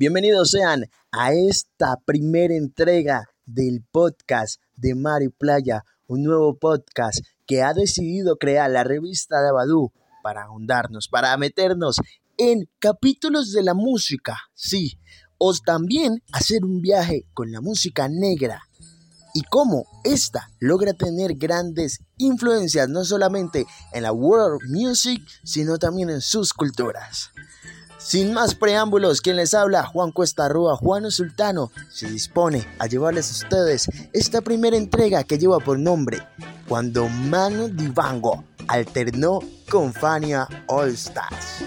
[0.00, 7.18] Bienvenidos sean a esta primera entrega del podcast de Mar y Playa, un nuevo podcast
[7.48, 9.90] que ha decidido crear la revista de Abadú
[10.22, 11.96] para ahondarnos, para meternos
[12.36, 15.00] en capítulos de la música, sí,
[15.36, 18.62] o también hacer un viaje con la música negra
[19.34, 26.08] y cómo esta logra tener grandes influencias no solamente en la world music, sino también
[26.08, 27.32] en sus culturas.
[27.98, 33.28] Sin más preámbulos, quien les habla, Juan Cuesta Rúa, Juan Sultano, se dispone a llevarles
[33.28, 36.18] a ustedes esta primera entrega que lleva por nombre
[36.68, 41.64] Cuando Mano Divango alternó con Fania All Stars.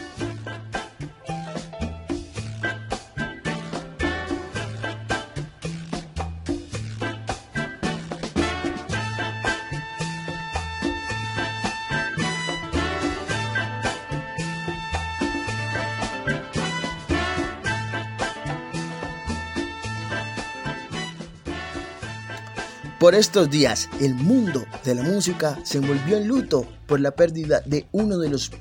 [23.01, 27.61] Por estos días, el mundo de la música se envolvió en luto por la pérdida
[27.65, 28.51] de uno de los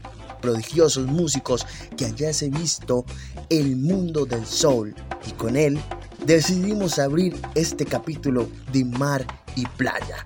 [0.40, 3.04] prodigiosos músicos que hayase visto
[3.50, 4.94] el mundo del soul
[5.26, 5.78] y con él
[6.24, 10.24] decidimos abrir este capítulo de mar y playa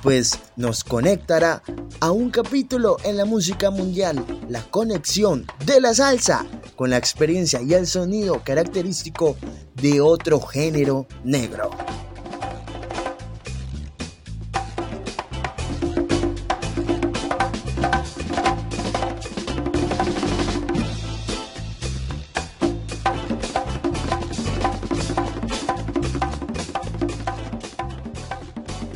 [0.00, 1.64] pues nos conectará
[1.98, 7.60] a un capítulo en la música mundial, la conexión de la salsa con la experiencia
[7.62, 9.36] y el sonido característico
[9.74, 11.70] de otro género negro.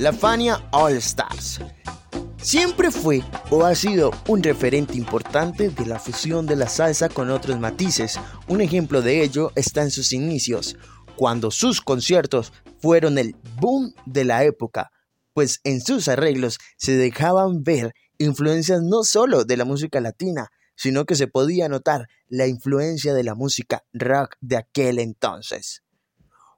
[0.00, 1.60] La Fania All Stars.
[2.40, 7.28] Siempre fue o ha sido un referente importante de la fusión de la salsa con
[7.28, 8.18] otros matices.
[8.48, 10.78] Un ejemplo de ello está en sus inicios,
[11.16, 14.90] cuando sus conciertos fueron el boom de la época,
[15.34, 21.04] pues en sus arreglos se dejaban ver influencias no solo de la música latina, sino
[21.04, 25.82] que se podía notar la influencia de la música rock de aquel entonces.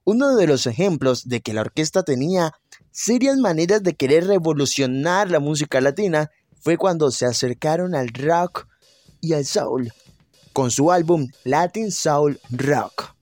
[0.05, 2.53] Uno de los ejemplos de que la orquesta tenía
[2.93, 6.31] serias maneras de querer revolucionar la música latina
[6.61, 8.69] fue cuando se acercaron al rock
[9.21, 9.93] y al soul
[10.53, 13.15] con su álbum Latin Soul Rock.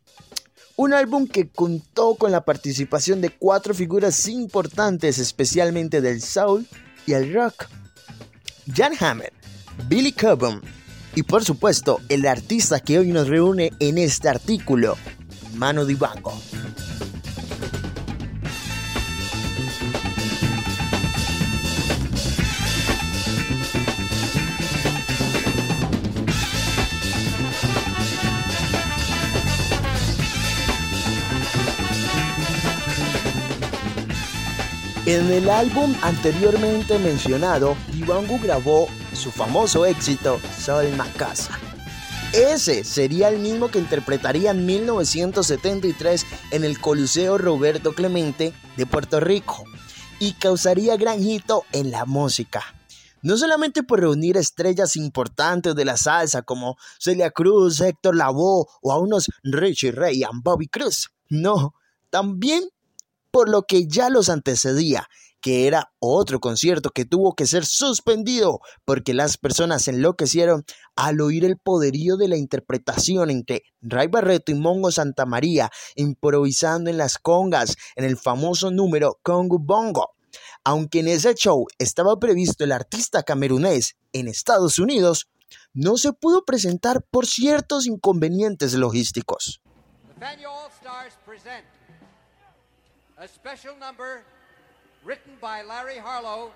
[0.76, 6.66] Un álbum que contó con la participación de cuatro figuras importantes especialmente del soul
[7.06, 7.68] y el rock.
[8.74, 9.32] Jan Hammer,
[9.88, 10.60] Billy Cobham
[11.14, 14.96] y por supuesto el artista que hoy nos reúne en este artículo,
[15.54, 16.32] Mano Dibango.
[35.12, 41.58] En el álbum anteriormente mencionado, Divango grabó su famoso éxito Sol Macasa.
[42.32, 49.18] Ese sería el mismo que interpretaría en 1973 en el Coliseo Roberto Clemente de Puerto
[49.18, 49.64] Rico
[50.20, 52.62] y causaría gran hito en la música.
[53.20, 58.92] No solamente por reunir estrellas importantes de la salsa como Celia Cruz, Héctor Lavoe o
[58.92, 61.74] a unos Richie Ray y Bobby Cruz, no,
[62.10, 62.62] también
[63.30, 65.08] por lo que ya los antecedía,
[65.40, 70.64] que era otro concierto que tuvo que ser suspendido porque las personas enloquecieron
[70.96, 76.90] al oír el poderío de la interpretación entre Ray Barreto y Mongo Santa María improvisando
[76.90, 80.10] en las congas en el famoso número Congo Bongo.
[80.62, 85.28] Aunque en ese show estaba previsto el artista camerunés en Estados Unidos,
[85.72, 89.62] no se pudo presentar por ciertos inconvenientes logísticos.
[93.20, 94.22] A special number
[95.04, 96.52] written by Larry Harlow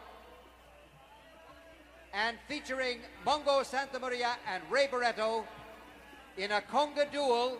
[2.14, 5.44] and featuring Mongo Santa Maria and Ray Barretto
[6.38, 7.58] in a conga duel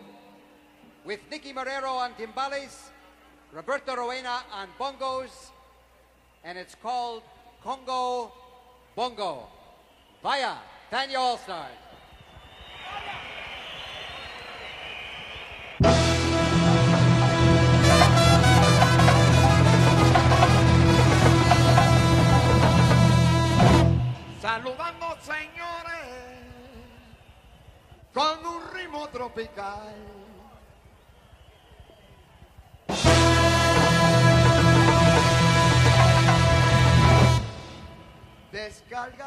[1.05, 2.89] with Nicky Marrero on timbales,
[3.53, 5.51] Roberto Rowena on bongos,
[6.43, 7.21] and it's called
[7.63, 8.31] Congo
[8.95, 9.45] Bongo.
[10.23, 10.55] Vaya,
[10.89, 11.37] Tanya All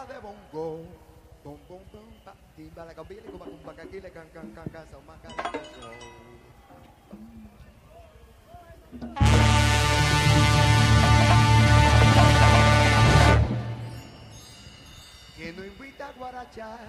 [0.06, 0.84] de bongo.
[1.42, 2.02] Bom, bom, bom,
[2.54, 4.86] timba, la cumba, cumba, caquile, can, can, can, can,
[15.36, 16.88] Que nos invita a guarachar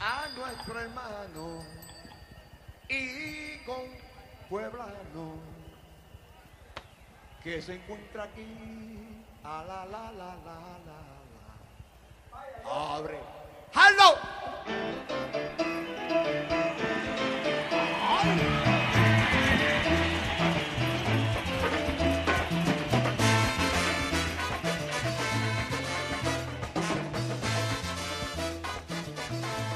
[0.00, 1.64] a nuestro hermano
[2.88, 3.82] y con
[4.50, 5.36] pueblano
[7.42, 9.08] que se encuentra aquí.
[9.44, 11.21] A la la la la la.
[12.64, 13.20] Abre.
[13.74, 14.18] ¡Halo!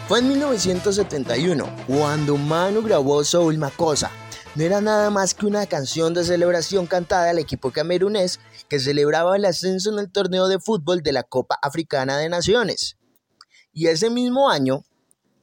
[0.09, 4.11] Fue en 1971 cuando Manu grabó Soul Macosa.
[4.57, 9.37] No era nada más que una canción de celebración cantada al equipo camerunés que celebraba
[9.37, 12.97] el ascenso en el torneo de fútbol de la Copa Africana de Naciones.
[13.75, 14.83] Y ese mismo año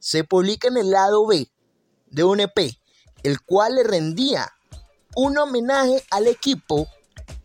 [0.00, 1.48] se publica en el lado B
[2.10, 2.76] de un EP,
[3.22, 4.52] el cual le rendía
[5.14, 6.88] un homenaje al equipo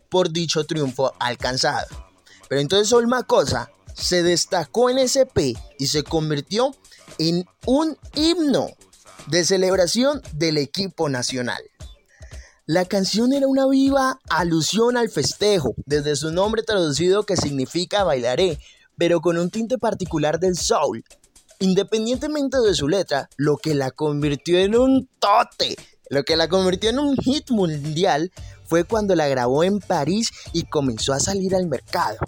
[0.08, 1.86] por dicho triunfo alcanzado.
[2.48, 6.74] Pero entonces Soul Macosa se destacó en ese EP y se convirtió
[7.18, 8.70] en un himno
[9.26, 11.62] de celebración del equipo nacional.
[12.66, 18.58] La canción era una viva alusión al festejo, desde su nombre traducido que significa bailaré,
[18.96, 21.04] pero con un tinte particular del soul.
[21.58, 25.76] Independientemente de su letra, lo que la convirtió en un tote,
[26.10, 28.30] lo que la convirtió en un hit mundial,
[28.66, 32.18] fue cuando la grabó en París y comenzó a salir al mercado.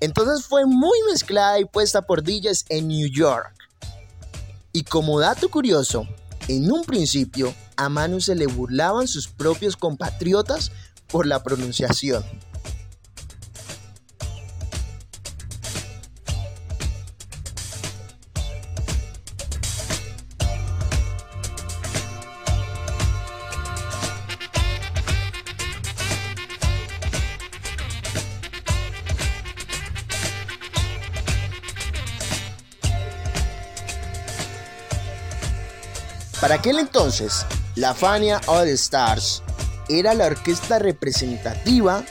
[0.00, 3.54] Entonces fue muy mezclada y puesta por DJs en New York.
[4.72, 6.06] Y como dato curioso,
[6.48, 10.72] en un principio a Manu se le burlaban sus propios compatriotas
[11.08, 12.24] por la pronunciación.
[36.40, 37.46] Para aquel entonces,
[37.76, 39.42] la Fania All Stars
[39.88, 42.04] era la orquesta representativa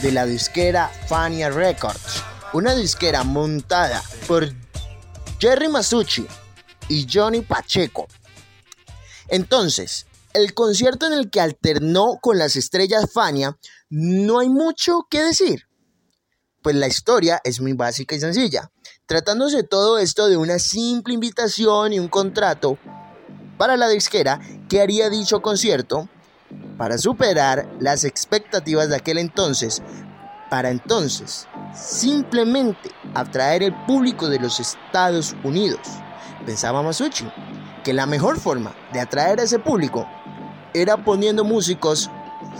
[0.00, 2.22] de la disquera Fania Records,
[2.52, 4.48] una disquera montada por
[5.40, 6.24] Jerry Masucci
[6.88, 8.06] y Johnny Pacheco.
[9.26, 13.58] Entonces, el concierto en el que alternó con las estrellas Fania,
[13.90, 15.66] no hay mucho que decir.
[16.62, 18.70] Pues la historia es muy básica y sencilla,
[19.06, 22.78] tratándose todo esto de una simple invitación y un contrato
[23.56, 26.08] para la disquera que haría dicho concierto
[26.76, 29.82] para superar las expectativas de aquel entonces,
[30.50, 35.80] para entonces simplemente atraer el público de los Estados Unidos.
[36.46, 37.26] Pensaba Masucci
[37.82, 40.06] que la mejor forma de atraer a ese público
[40.72, 42.10] era poniendo músicos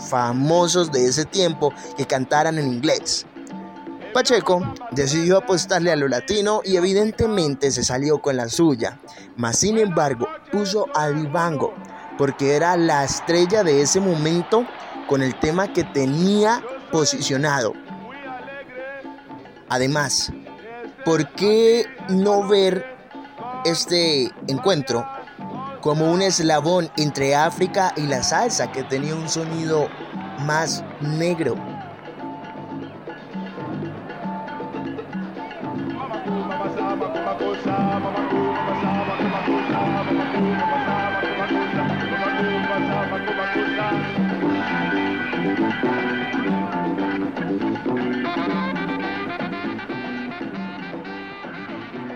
[0.09, 3.25] famosos de ese tiempo que cantaran en inglés.
[4.15, 8.97] Pacheco decidió apostarle a lo latino y evidentemente se salió con la suya,
[9.35, 11.73] mas sin embargo puso a Divango
[12.17, 14.65] porque era la estrella de ese momento
[15.09, 16.63] con el tema que tenía
[16.93, 17.73] posicionado.
[19.67, 20.31] Además,
[21.03, 22.85] ¿por qué no ver
[23.65, 25.05] este encuentro
[25.81, 29.89] como un eslabón entre África y la salsa que tenía un sonido
[30.39, 31.74] más negro?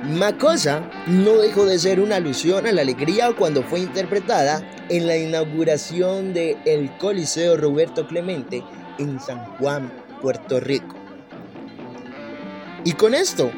[0.10, 5.16] Macosa no dejó de ser una alusión a la alegría cuando fue interpretada en la
[5.16, 8.64] inauguración del el Coliseo Roberto Clemente
[8.98, 10.96] en San Juan, Puerto Rico.
[12.84, 13.52] Y con esto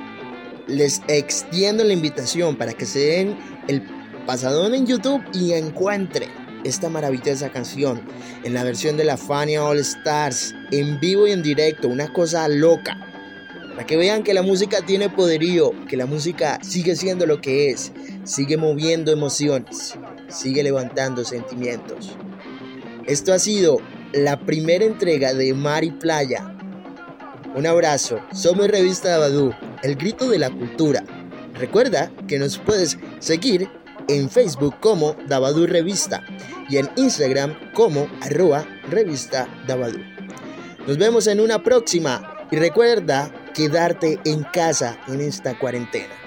[0.68, 3.38] les extiendo la invitación para que se den
[3.70, 3.84] el
[4.26, 6.30] pasadón en YouTube y encuentren
[6.66, 8.02] esta maravillosa canción
[8.44, 12.46] en la versión de la Fania All Stars en vivo y en directo, una cosa
[12.50, 13.11] loca.
[13.72, 17.70] Para que vean que la música tiene poderío, que la música sigue siendo lo que
[17.70, 17.92] es,
[18.24, 19.96] sigue moviendo emociones,
[20.28, 22.12] sigue levantando sentimientos.
[23.06, 23.80] Esto ha sido
[24.14, 26.56] la primera entrega de Mar y Playa.
[27.56, 31.04] Un abrazo, somos Revista Abadú, el grito de la cultura.
[31.56, 33.70] Recuerda que nos puedes seguir
[34.08, 36.24] en Facebook como Dabadú Revista
[36.70, 40.00] y en Instagram como arroba revista Dabadú.
[40.88, 46.21] Nos vemos en una próxima y recuerda quedarte en casa en esta cuarentena.